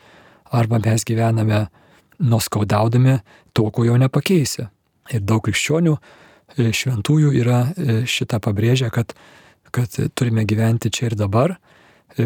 [0.51, 1.67] arba mes gyvename
[2.19, 3.19] nuskaudaudami
[3.53, 4.67] to, ko jau nepakeisi.
[5.11, 9.15] Ir daug krikščionių e, šventųjų yra e, šitą pabrėžę, kad,
[9.71, 11.55] kad turime gyventi čia ir dabar,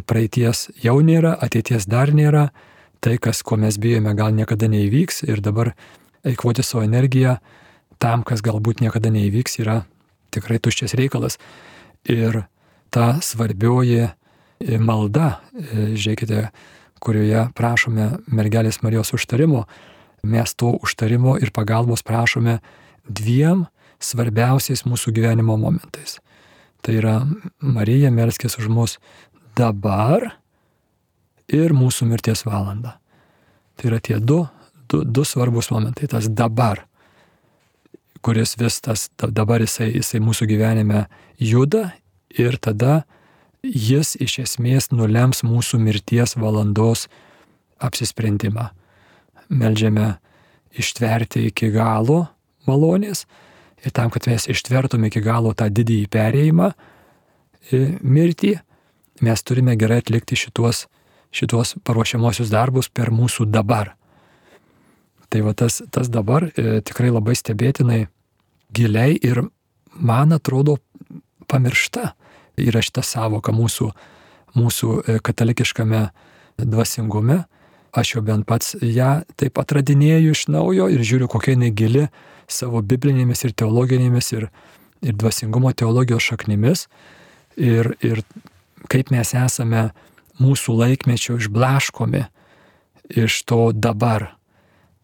[0.05, 2.49] praeities jau nėra, ateities dar nėra,
[2.99, 5.75] tai, kas, ko mes bijome, gal niekada neįvyks ir dabar
[6.25, 7.37] eikvoti savo energiją
[8.01, 9.83] tam, kas galbūt niekada neįvyks, yra
[10.33, 11.37] tikrai tuščias reikalas.
[12.09, 12.43] Ir
[12.95, 14.11] ta svarbioji e,
[14.79, 16.45] malda, e, žiūrėkite,
[17.03, 19.65] kurioje prašome mergelės Marijos užtarimo,
[20.23, 22.61] mes to užtarimo ir pagalbos prašome
[23.05, 23.65] dviem
[23.99, 26.21] svarbiausiais mūsų gyvenimo momentais.
[26.85, 27.17] Tai yra
[27.59, 28.95] Marija melskės už mus
[29.59, 30.29] dabar
[31.51, 32.95] ir mūsų mirties valanda.
[33.75, 34.45] Tai yra tie du,
[34.87, 36.07] du, du svarbus momentai.
[36.07, 36.85] Tas dabar,
[38.23, 41.05] kuris vis tas dabar jisai, jisai mūsų gyvenime
[41.43, 41.89] juda
[42.37, 43.03] ir tada
[43.63, 47.07] jis iš esmės nulems mūsų mirties valandos
[47.81, 48.69] apsisprendimą.
[49.49, 50.15] Meldžiame
[50.75, 52.25] ištverti iki galo
[52.67, 53.25] malonės
[53.85, 56.71] ir tam, kad mes ištvertume iki galo tą didįjį perėjimą
[58.05, 58.55] mirtį,
[59.25, 60.85] mes turime gerai atlikti šitos
[61.35, 63.93] šitos paruošiamosius darbus per mūsų dabar.
[65.29, 68.05] Tai va tas, tas dabar e, tikrai labai stebėtinai
[68.75, 69.43] giliai ir
[69.95, 70.77] man atrodo
[71.51, 72.13] pamiršta
[72.61, 73.89] yra šita savoka mūsų,
[74.55, 76.05] mūsų e, katalikiškame
[76.61, 77.43] dvasingume.
[77.95, 82.07] Aš jau bent pats ją taip atradinėju iš naujo ir žiūriu, kokia jinai gili
[82.51, 84.49] savo biblinėmis ir teologinėmis ir,
[85.05, 86.87] ir dvasingumo teologijos šaknimis.
[87.55, 88.21] Ir, ir
[88.91, 89.89] kaip mes esame
[90.43, 92.25] mūsų laikmečio išblaškomi
[93.15, 94.33] iš to dabar.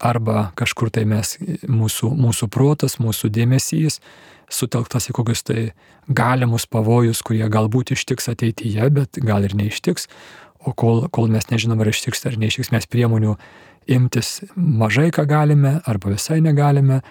[0.02, 1.36] Arba kažkur tai mes,
[1.70, 4.00] mūsų, mūsų protas, mūsų dėmesys
[4.52, 5.72] sutelktas į kokius tai
[6.12, 10.08] galimus pavojus, kurie galbūt ištiks ateityje, bet gal ir neištiks.
[10.62, 13.36] O kol, kol mes nežinom, ar ištiks ar neištiks, mes priemonių
[13.92, 17.02] imtis mažai ką galime arba visai negalime.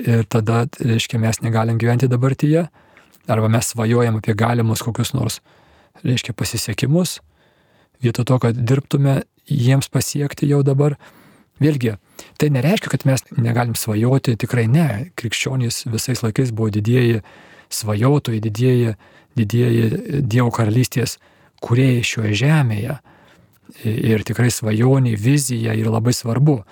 [0.00, 2.66] Ir tada, reiškia, mes negalim gyventi dabartyje.
[3.30, 5.38] Arba mes svajojam apie galimus kokius nors
[6.04, 7.18] reiškia pasisekimus,
[8.02, 10.96] vietoj to, kad dirbtume jiems pasiekti jau dabar.
[11.60, 11.96] Vėlgi,
[12.40, 14.88] tai nereiškia, kad mes negalim svajoti, tikrai ne.
[15.20, 17.20] Krikščionys visais laikais buvo didieji
[17.70, 18.94] svajotojai, didieji,
[19.36, 21.18] didieji Dievo karalystės
[21.60, 22.96] kuriejai šioje žemėje.
[23.84, 26.62] Ir tikrai svajonė, vizija yra labai svarbu.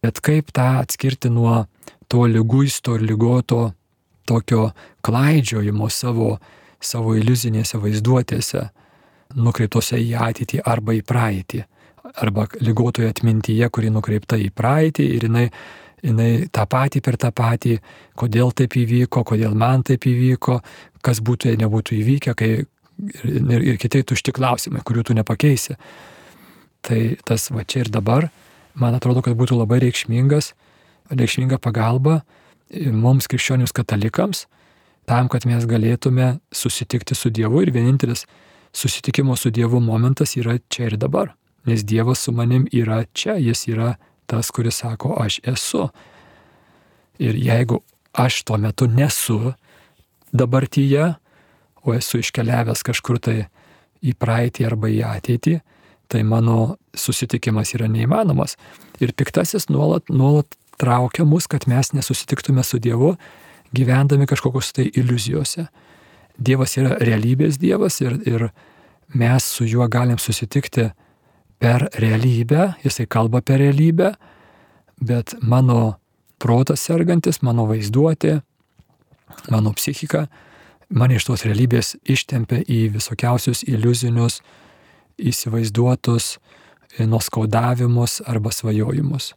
[0.00, 1.66] Bet kaip tą atskirti nuo
[2.08, 3.74] to lyguisto ir lygoto
[4.30, 4.70] tokio
[5.04, 6.38] klaidžiojimo savo
[6.80, 8.64] savo iliuzinėse vaizduotėse,
[9.36, 11.64] nukreiptose į ateitį arba į praeitį,
[12.14, 15.46] arba lygotoje atmintyje, kuri nukreipta į praeitį ir jinai,
[16.04, 17.78] jinai tą patį per tą patį,
[18.18, 20.60] kodėl taip įvyko, kodėl man taip įvyko,
[21.04, 25.76] kas būtų, jei nebūtų įvykę, kai ir, ir, kitai tušti klausimai, kurių tu nepakeisi.
[26.84, 28.30] Tai tas va čia ir dabar,
[28.74, 30.54] man atrodo, kad būtų labai reikšmingas,
[31.12, 32.22] reikšminga pagalba
[32.70, 34.46] mums krikščionims katalikams,
[35.10, 38.24] tam, kad mes galėtume susitikti su Dievu ir vienintelis
[38.72, 41.34] susitikimo su Dievu momentas yra čia ir dabar.
[41.66, 43.94] Nes Dievas su manim yra čia, jis yra
[44.26, 45.88] tas, kuris sako, aš esu.
[47.18, 47.80] Ir jeigu
[48.12, 49.52] aš tuo metu nesu
[50.32, 51.14] dabartyje,
[51.82, 53.36] o esu iškeliavęs kažkur tai
[54.04, 55.58] į praeitį arba į ateitį,
[56.10, 58.56] tai mano susitikimas yra neįmanomas.
[59.00, 63.14] Ir piktasis nuolat, nuolat traukia mus, kad mes nesusitiktume su Dievu,
[63.76, 65.66] gyvendami kažkokius tai iliuzijose.
[66.40, 68.48] Dievas yra realybės Dievas ir, ir
[69.14, 70.90] mes su juo galim susitikti
[71.60, 74.14] per realybę, jisai kalba per realybę,
[75.00, 75.98] bet mano
[76.40, 78.40] protas sergantis, mano vaizduotė,
[79.52, 80.26] mano psichika
[80.90, 84.40] mane iš tos realybės ištempia į visokiausius iliuzinius,
[85.20, 86.38] įsivaizduotus
[87.06, 89.34] nuskaudavimus arba svajojimus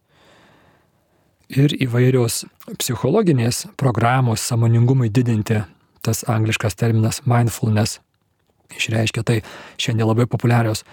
[1.58, 2.44] ir įvairios
[2.80, 5.62] psichologinės programos samoningumui didinti,
[6.04, 8.00] tas angliškas terminas mindfulness
[8.74, 9.42] išreiškia tai
[9.78, 10.84] šiandien labai populiarios.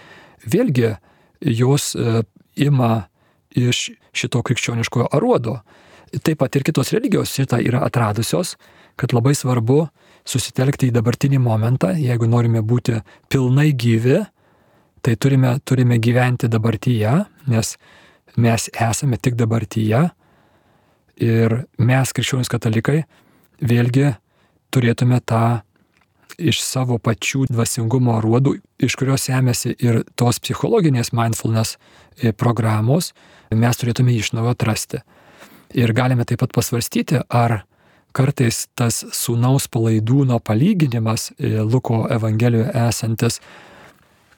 [0.44, 0.94] Vėlgi
[1.40, 2.22] jos e,
[2.56, 3.06] ima
[3.56, 5.60] iš šito krikščioniškojo aruodo.
[6.22, 8.56] Taip pat ir kitos religijos šitą yra atradusios,
[8.98, 9.84] kad labai svarbu
[10.26, 12.98] susitelkti į dabartinį momentą, jeigu norime būti
[13.30, 14.20] pilnai gyvi,
[15.00, 17.12] tai turime, turime gyventi dabartyje,
[17.50, 17.76] nes
[18.36, 20.10] mes esame tik dabartyje
[21.20, 23.02] Ir mes, krikščionys katalikai,
[23.60, 24.14] vėlgi
[24.72, 25.60] turėtume tą
[26.40, 33.12] iš savo pačių dvasingumo ruodų, iš kurios semėsi ir tos psichologinės mindfulness e, programos,
[33.50, 35.02] mes turėtume iš naujo atrasti.
[35.76, 37.62] Ir galime taip pat pasvarstyti, ar
[38.16, 43.40] kartais tas sūnaus palaidūno palyginimas e, Luko Evangelijoje esantis,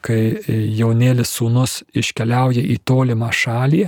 [0.03, 3.87] kai e, jaunėlis sūnus iškeliauja į tolimą šalį,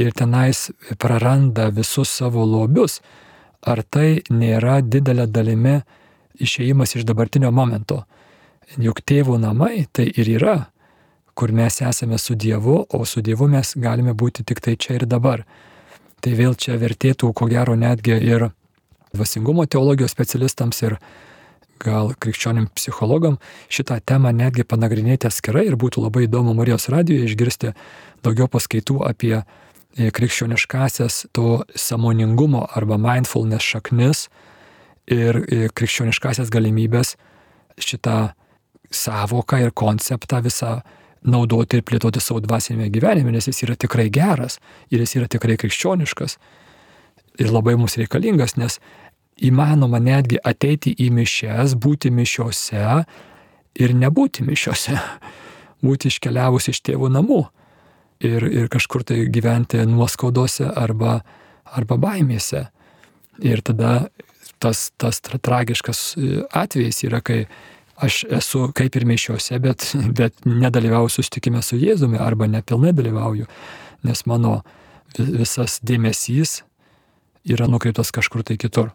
[0.00, 3.00] ir tenais praranda visus savo lobius,
[3.60, 5.80] ar tai nėra didelė dalimi
[6.40, 8.04] išėjimas iš dabartinio momento.
[8.78, 10.56] Juk tėvų namai tai ir yra,
[11.34, 15.06] kur mes esame su Dievu, o su Dievu mes galime būti tik tai čia ir
[15.10, 15.44] dabar.
[16.20, 18.50] Tai vėl čia vertėtų, ko gero, netgi ir
[19.14, 20.98] dvasingumo teologijos specialistams ir
[21.80, 23.38] gal krikščionim psichologam
[23.72, 27.72] šitą temą netgi panagrinėti atskirai ir būtų labai įdomu Marijos radijoje išgirsti
[28.24, 29.40] daugiau paskaitų apie
[29.96, 34.28] krikščioniškasias to samoningumo arba mindfulness šaknis
[35.08, 35.40] ir
[35.74, 37.16] krikščioniškasias galimybės
[37.80, 38.32] šitą
[38.90, 40.80] savoką ir konceptą visą
[41.22, 44.58] naudoti ir plėtoti savo dvasinėme gyvenime, nes jis yra tikrai geras
[44.90, 46.38] ir jis yra tikrai krikščioniškas
[47.40, 48.78] ir labai mums reikalingas, nes
[49.40, 53.04] įmanoma netgi ateiti į mišes, būti mišiose
[53.80, 54.96] ir nebūti mišiose,
[55.86, 57.42] būti iškeliavus iš tėvų namų
[58.24, 61.20] ir, ir kažkur tai gyventi nuoskaudose arba,
[61.64, 62.66] arba baimėse.
[63.40, 64.10] Ir tada
[64.60, 67.44] tas, tas tra tragiškas e, atvejis yra, kai
[68.00, 73.48] aš esu kaip ir mišiuose, bet, bet nedalyvauju susitikime su Jėzumi arba nepilnai dalyvauju,
[74.06, 74.60] nes mano
[75.18, 76.60] visas dėmesys
[77.44, 78.92] yra nukreiptas kažkur tai kitur.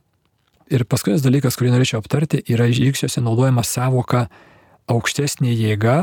[0.72, 4.26] Ir paskutinis dalykas, kurį norėčiau aptarti, yra žygiuose naudojama savoka
[4.90, 5.98] aukštesnė jėga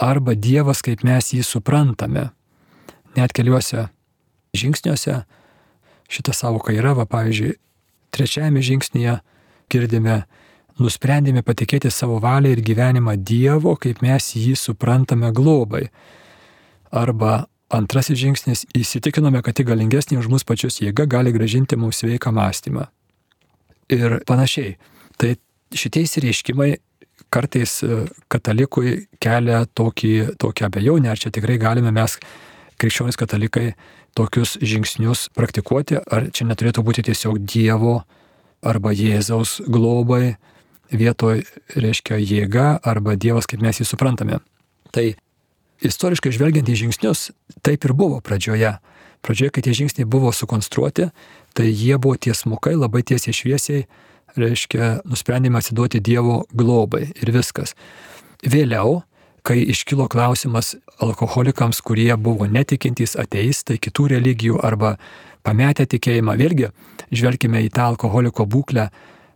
[0.00, 2.30] arba Dievas, kaip mes jį suprantame
[3.16, 3.88] net keliuose
[4.56, 5.20] žingsniuose
[6.10, 7.58] šita savoka yra, va pavyzdžiui,
[8.14, 9.18] trečiajame žingsnėje
[9.70, 10.24] girdime,
[10.80, 15.88] nusprendėme patikėti savo valią ir gyvenimą Dievo, kaip mes jį suprantame globai.
[16.90, 22.32] Arba antrasis žingsnis- įsitikinome, kad tik galingesnė už mus pačius jėga gali gražinti mums sveiką
[22.32, 22.88] mąstymą.
[23.88, 24.76] Ir panašiai.
[25.18, 25.36] Tai
[25.74, 26.78] šitie įsireiškimai
[27.30, 32.18] kartais e, katalikui kelia tokį, tokią abejonę, ar čia tikrai galime mes
[32.80, 33.74] krikščionys katalikai
[34.16, 38.00] tokius žingsnius praktikuoti, ar čia neturėtų būti tiesiog Dievo
[38.66, 40.36] arba Jėzaus globai
[40.90, 41.44] vietoj,
[41.76, 44.40] reiškia, jėga arba Dievas, kaip mes jį suprantame.
[44.90, 45.06] Tai
[45.86, 47.30] istoriškai žvelgiant į žingsnius,
[47.62, 48.76] taip ir buvo pradžioje.
[49.20, 51.10] Pradžioje, kai tie žingsniai buvo sukonstruoti,
[51.54, 53.84] tai jie buvo tiesmukai, labai tiesiai šviesiai,
[54.38, 57.76] reiškia, nusprendėme atsiduoti Dievo globai ir viskas.
[58.40, 59.02] Vėliau,
[59.42, 64.96] kai iškilo klausimas alkoholikams, kurie buvo netikintys ateistai kitų religijų arba
[65.46, 66.70] pametę tikėjimą, vėlgi
[67.10, 68.90] žvelgime į tą alkoholiko būklę,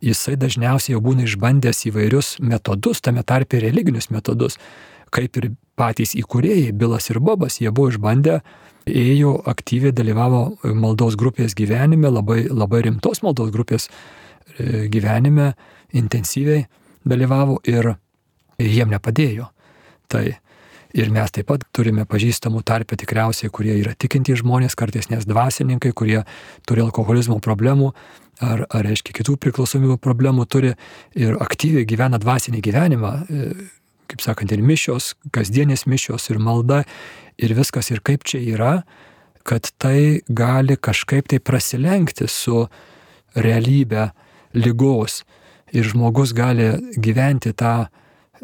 [0.05, 4.59] jisai dažniausiai jau būna išbandęs įvairius metodus, tame tarpe religinius metodus,
[5.15, 8.41] kaip ir patys įkūrėjai, Bilas ir Bobas, jie buvo išbandę,
[8.85, 15.55] ėjo aktyviai dalyvavo maldos grupės gyvenime, labai, labai rimtos maldos grupės e, gyvenime,
[15.97, 16.67] intensyviai
[17.09, 17.95] dalyvavo ir,
[18.61, 19.49] ir jiem nepadėjo.
[20.13, 20.25] Tai
[20.95, 25.93] ir mes taip pat turime pažįstamų tarpę tikriausiai, kurie yra tikintys žmonės, kartais nes dvasininkai,
[25.97, 26.21] kurie
[26.69, 27.91] turi alkoholizmo problemų
[28.45, 30.75] ar, ar reiškia kitų priklausomybių problemų turi
[31.19, 33.49] ir aktyviai gyvena dvasinį gyvenimą, e,
[34.11, 36.85] kaip sakant, ir mišios, kasdienės mišios, ir malda,
[37.39, 38.75] ir viskas, ir kaip čia yra,
[39.45, 42.65] kad tai gali kažkaip tai prasilenkti su
[43.35, 44.09] realybė
[44.55, 45.25] lygos
[45.75, 47.89] ir žmogus gali gyventi tą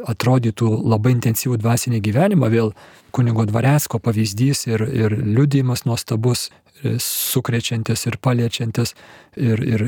[0.09, 2.73] atrodytų labai intensyvų dvasinį gyvenimą, vėl
[3.15, 6.49] kunigo dvaresko pavyzdys ir, ir liudijimas nuostabus,
[6.81, 8.95] sukrečiantis ir paliečiantis
[9.37, 9.85] ir, ir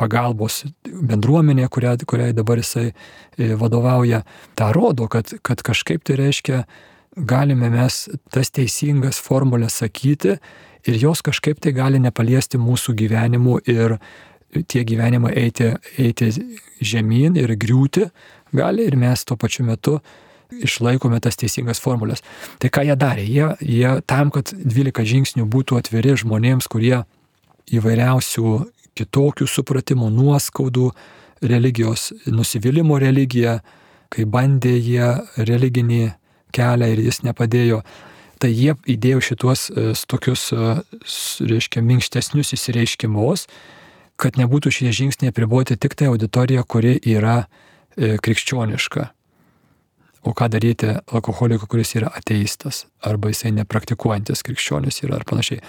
[0.00, 4.22] pagalbos bendruomenė, kurią, kuriai dabar jisai e, vadovauja,
[4.56, 6.64] tą rodo, kad, kad kažkaip tai reiškia,
[7.16, 10.38] galime mes tas teisingas formulės sakyti
[10.88, 13.98] ir jos kažkaip tai gali nepaliesti mūsų gyvenimų ir
[14.68, 16.30] tie gyvenimai eiti, eiti
[16.80, 18.08] žemyn ir griūti
[18.56, 20.00] gali ir mes tuo pačiu metu
[20.50, 22.24] išlaikome tas teisingas formulės.
[22.58, 23.24] Tai ką jie darė?
[23.26, 27.04] Jie, jie tam, kad 12 žingsnių būtų atviri žmonėms, kurie
[27.70, 28.54] įvairiausių
[28.98, 30.90] kitokių supratimų, nuoskaudų,
[31.46, 33.60] religijos, nusivylimų religiją,
[34.10, 36.02] kai bandė jie religinį
[36.52, 37.80] kelią ir jis nepadėjo,
[38.42, 40.74] tai jie įdėjo šituos e, tokius, e,
[41.46, 43.46] reiškia, minkštesnius įsireiškimus,
[44.20, 47.44] kad nebūtų šie žingsniai priboti tik tai auditorija, kuri yra
[47.96, 49.08] e, krikščioniška.
[50.28, 55.62] O ką daryti alkoholikui, kuris yra ateistas, arba jisai nepraktikuojantis krikščionis yra ar panašiai.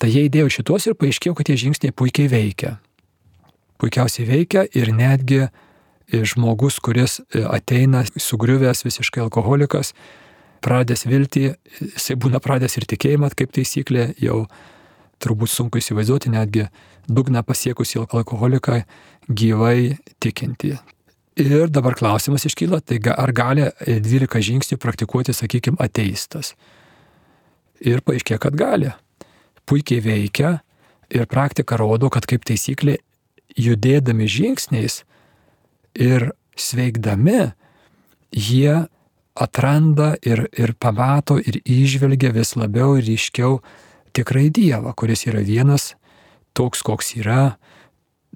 [0.00, 2.76] Tai jie įdėjo šitos ir paaiškėjo, kad tie žingsniai puikiai veikia.
[3.80, 5.46] Puikiausiai veikia ir netgi
[6.12, 9.94] žmogus, kuris ateina sugriuvęs visiškai alkoholikas,
[10.64, 11.46] pradės viltį,
[11.80, 14.44] jisai būna pradės ir tikėjimą, kaip taisyklė, jau
[15.20, 16.66] turbūt sunku įsivaizduoti netgi
[17.08, 18.82] dugną pasiekusi alkoholiką
[19.28, 20.74] gyvai tikinti.
[21.40, 26.54] Ir dabar klausimas iškyla, tai ar gali 12 žingsnių praktikuoti, sakykime, ateistas.
[27.80, 28.90] Ir paaiškė, kad gali.
[29.64, 30.58] Puikiai veikia
[31.08, 32.98] ir praktika rodo, kad kaip taisyklė,
[33.56, 35.02] judėdami žingsniais
[35.94, 36.30] ir
[36.60, 37.52] sveikdami,
[38.34, 38.74] jie
[39.34, 43.60] atranda ir, ir pamato ir išvelgia vis labiau ir ryškiau
[44.12, 45.94] tikrai Dievą, kuris yra vienas,
[46.56, 47.56] toks koks yra,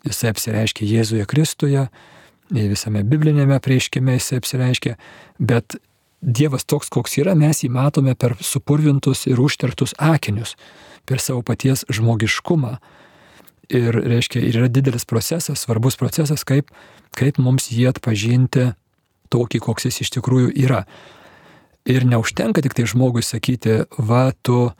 [0.04, 1.88] jisai apsireiškia Jėzuje Kristuje,
[2.54, 4.96] visame biblinėme prieiškime jisai apsireiškia,
[5.38, 5.78] bet
[6.24, 10.54] Dievas toks, koks yra, mes jį matome per supurvintus ir užtertus akinius,
[11.04, 12.78] per savo paties žmogiškumą.
[13.74, 16.70] Ir, reiškia, yra didelis procesas, svarbus procesas, kaip,
[17.16, 18.70] kaip mums jį atpažinti
[19.32, 20.84] tokį, koks jis iš tikrųjų yra.
[21.88, 24.70] Ir neužtenka tik tai žmogui sakyti, va, tu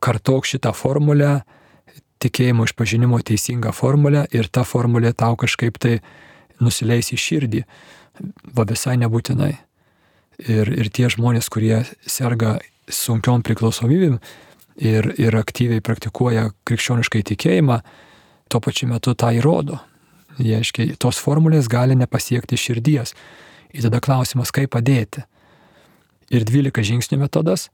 [0.00, 1.40] kartok šitą formulę,
[2.20, 5.98] tikėjimo išpažinimo teisingą formulę ir ta formulė tau kažkaip tai
[6.60, 7.64] nusileis į širdį.
[8.56, 9.54] Va visai nebūtinai.
[10.40, 12.58] Ir, ir tie žmonės, kurie serga
[12.90, 14.18] sunkiom priklausomybėm
[14.80, 17.80] ir, ir aktyviai praktikuoja krikščioniškai tikėjimą,
[18.50, 19.78] tuo pačiu metu tą įrodo.
[20.40, 23.12] Jie, aiškiai, tos formulės gali nepasiekti širdies.
[23.76, 25.26] Ir tada klausimas, kaip padėti.
[26.32, 27.68] Ir 12 žingsnių metodas,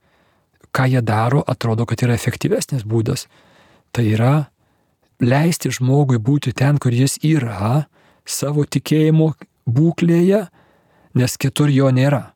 [0.77, 3.25] ką jie daro, atrodo, kad yra efektyvesnis būdas.
[3.95, 4.33] Tai yra
[5.23, 7.87] leisti žmogui būti ten, kur jis yra,
[8.27, 9.31] savo tikėjimo
[9.65, 10.45] būklėje,
[11.17, 12.27] nes kitur jo nėra.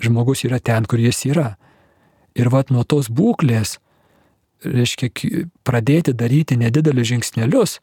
[0.00, 1.54] Žmogus yra ten, kur jis yra.
[2.38, 3.78] Ir vad nuo tos būklės,
[4.64, 5.10] reiškia,
[5.66, 7.80] pradėti daryti nedidelius žingsnelius,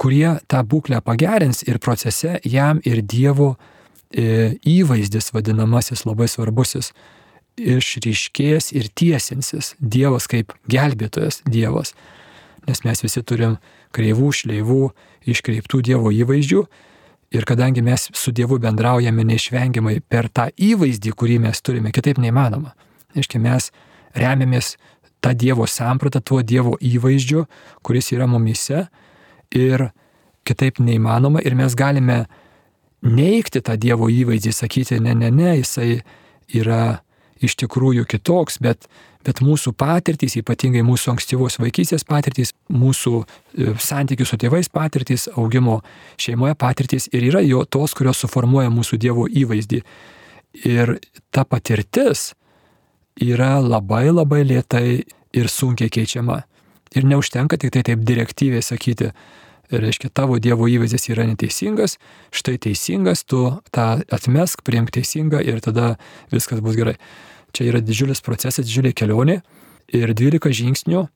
[0.00, 3.56] kurie tą būklę pagerins ir procese jam ir Dievo
[4.10, 6.90] E, įvaizdis vadinamasis labai svarbusis
[7.58, 11.94] išryškės ir tiesinsis Dievas kaip gelbėtojas Dievas.
[12.68, 13.58] Nes mes visi turim
[13.96, 14.84] kreivų, šleivų,
[15.30, 16.62] iškreiptų Dievo įvaizdžių
[17.34, 22.74] ir kadangi mes su Dievu bendraujame neišvengiamai per tą įvaizdį, kurį mes turime, kitaip neįmanoma.
[23.16, 23.70] Reiškia, mes
[24.18, 24.76] remiamės
[25.20, 27.46] tą Dievo sampratą, tuo Dievo įvaizdžiu,
[27.82, 28.86] kuris yra mumise
[29.54, 29.90] ir
[30.46, 32.24] kitaip neįmanoma ir mes galime
[33.02, 36.00] neikti tą Dievo įvaizdį, sakyti, ne, ne, ne, jisai
[36.56, 37.00] yra
[37.44, 38.86] iš tikrųjų kitoks, bet,
[39.26, 45.80] bet mūsų patirtys, ypatingai mūsų ankstyvos vaikystės patirtys, mūsų e, santykių su tėvais patirtys, augimo
[46.20, 49.82] šeimoje patirtys ir yra jo tos, kurios suformuoja mūsų Dievo įvaizdį.
[50.66, 50.96] Ir
[51.30, 52.32] ta patirtis
[53.20, 55.02] yra labai labai lietai
[55.36, 56.42] ir sunkiai keičiama.
[56.96, 59.12] Ir neužtenka tik tai taip direktyviai sakyti,
[59.70, 61.96] reiškia tavo Dievo įvaizdis yra neteisingas,
[62.34, 65.94] štai teisingas, tu tą atmesk, priimk teisingą ir tada
[66.32, 66.96] viskas bus gerai.
[67.52, 69.40] Čia yra didžiulis procesas, didžiulė kelionė
[69.96, 71.06] ir 12 žingsnių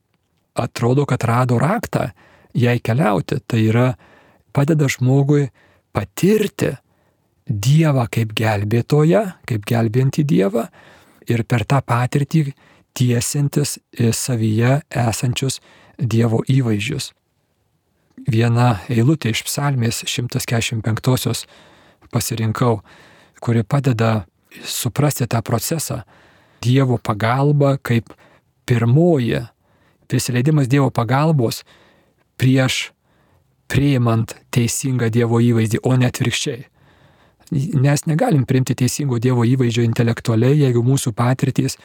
[0.55, 2.09] atrodo, kad rado raktą
[2.55, 3.39] jai keliauti.
[3.47, 3.87] Tai yra
[4.55, 5.49] padeda žmogui
[5.95, 6.75] patirti
[7.45, 10.63] Dievą kaip gelbėtoją, kaip gelbėjantį Dievą
[11.29, 12.47] ir per tą patirtį
[12.97, 15.59] tiesintis savyje esančius
[15.99, 17.11] Dievo įvaizdžius.
[18.25, 21.45] Viena eilutė iš psalmės 145
[22.09, 22.79] pasirinkau,
[23.43, 24.25] kuri padeda
[24.63, 26.01] suprasti tą procesą.
[26.65, 28.13] Dievo pagalba kaip
[28.65, 29.43] pirmoji,
[30.09, 31.63] prisileidimas Dievo pagalbos
[32.41, 32.89] prieš
[33.71, 36.65] priimant teisingą Dievo įvaizdį, o ne atvirkščiai.
[37.81, 41.77] Nes negalim priimti teisingo Dievo įvaizdžio intelektualiai, jeigu mūsų patirtys,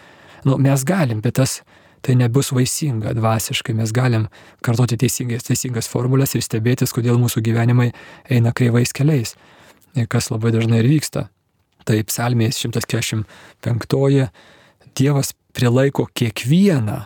[0.48, 1.60] nu, mes galim, bet tas
[2.00, 4.26] tai nebus vaisinga dvasiškai, mes galim
[4.64, 7.90] kartoti teisingas, teisingas formulės ir stebėtis, kodėl mūsų gyvenimai
[8.32, 9.34] eina kreivais keliais,
[10.08, 11.28] kas labai dažnai ir vyksta.
[11.84, 14.28] Tai psalmės 145
[14.96, 17.00] Dievas prilaiko kiekvieną,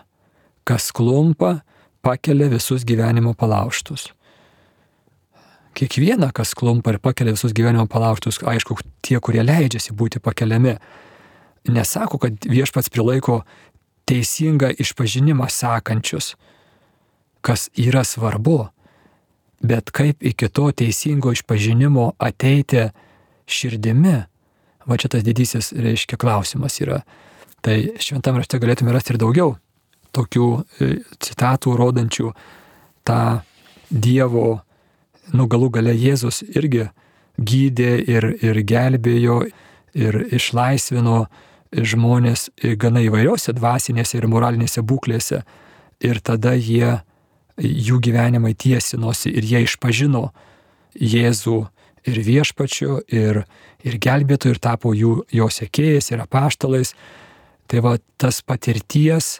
[0.64, 1.60] kas klumpa,
[2.04, 4.12] pakelia visus gyvenimo palauštus.
[5.74, 10.76] Kiekvieną, kas klumpa ir pakelia visus gyvenimo palauštus, aišku, tie, kurie leidžiasi būti pakeliami,
[11.68, 13.42] nesako, kad viešpats prilaiko
[14.08, 16.34] teisingą išpažinimą sakančius,
[17.44, 18.68] kas yra svarbu,
[19.64, 22.90] bet kaip iki to teisingo išpažinimo ateiti
[23.48, 24.16] širdimi,
[24.84, 27.02] va čia tas didysis, reiškia, klausimas yra.
[27.64, 29.54] Tai šventam rašte galėtume rasti ir daugiau
[30.14, 30.90] tokių e,
[31.22, 32.30] citatų rodančių
[33.08, 33.22] tą
[33.94, 34.64] Dievo,
[35.36, 36.88] nu galų gale Jėzus irgi
[37.38, 39.36] gydė ir, ir gelbėjo
[39.94, 41.26] ir išlaisvino
[41.74, 42.48] žmonės
[42.80, 45.42] gana įvairiose dvasinėse ir moralinėse būklėse.
[46.04, 47.00] Ir tada jie,
[47.58, 50.28] jų gyvenimai tiesinosi ir jie išpažino
[50.94, 51.60] Jėzų
[52.06, 53.44] ir viešpačiu, ir,
[53.82, 56.92] ir gelbėtų, ir tapo jų, jo sekėjais, ir apaštalais.
[57.70, 59.38] Tai va tas patirties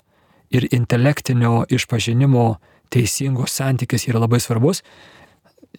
[0.55, 2.47] ir intelektinio išpažinimo
[2.93, 4.83] teisingos santykis yra labai svarbus.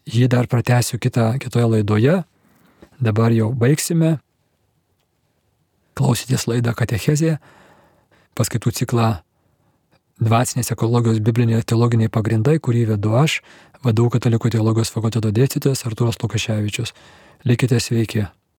[0.06, 2.22] Jį dar pratęsiu kitą, kitoje laidoje.
[3.02, 4.18] Dabar jau baigsime
[5.96, 7.38] klausytis laidą Katechezė,
[8.36, 9.14] paskaitų ciklą
[10.16, 13.42] Dvasinės ekologijos bibliniai teologiniai pagrindai, kurį vedu aš,
[13.84, 16.94] vadovau Katalikų teologijos fakulteto dėstytojas Arturas Lukaševičius.
[17.44, 18.24] Likite sveiki.